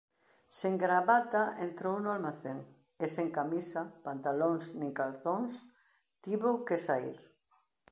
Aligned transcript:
Sen 0.59 0.73
gravata 0.83 1.41
entrou 1.67 1.95
no 2.01 2.09
almacén, 2.17 2.57
e 3.03 3.05
sen 3.15 3.27
camisa, 3.37 3.81
pantalóns, 4.05 4.65
nin 4.79 4.91
calzóns 4.99 5.51
tivo 6.23 6.49
que 6.67 6.77
saír. 6.87 7.19